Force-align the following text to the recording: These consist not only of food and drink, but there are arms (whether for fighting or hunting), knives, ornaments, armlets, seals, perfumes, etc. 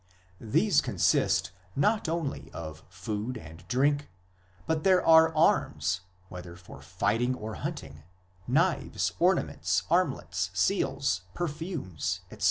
These 0.39 0.81
consist 0.81 1.51
not 1.75 2.09
only 2.09 2.49
of 2.53 2.83
food 2.89 3.37
and 3.37 3.67
drink, 3.67 4.09
but 4.65 4.83
there 4.83 5.05
are 5.05 5.31
arms 5.35 6.01
(whether 6.27 6.55
for 6.55 6.81
fighting 6.81 7.35
or 7.35 7.53
hunting), 7.53 8.01
knives, 8.47 9.11
ornaments, 9.19 9.83
armlets, 9.91 10.49
seals, 10.55 11.21
perfumes, 11.35 12.21
etc. 12.31 12.39